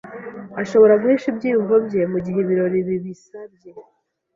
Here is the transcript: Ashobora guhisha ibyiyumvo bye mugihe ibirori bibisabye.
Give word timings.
Ashobora 0.61 0.99
guhisha 1.01 1.27
ibyiyumvo 1.31 1.75
bye 1.85 2.03
mugihe 2.11 2.37
ibirori 2.43 2.79
bibisabye. 2.87 3.69